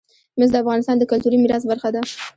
[0.37, 2.01] مس د افغانستان د کلتوري میراث برخه ده.